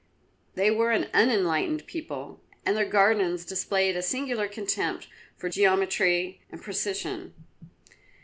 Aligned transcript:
They 0.55 0.71
were 0.71 0.89
an 0.89 1.09
unenlightened 1.13 1.85
people, 1.85 2.41
and 2.65 2.75
their 2.75 2.89
gardens 2.89 3.45
displayed 3.45 3.95
a 3.95 4.01
singular 4.01 4.47
contempt 4.47 5.07
for 5.37 5.47
geometry 5.47 6.41
and 6.51 6.59
precision. 6.59 7.35